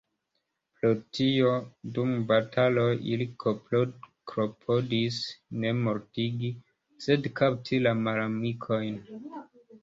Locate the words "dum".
1.97-2.13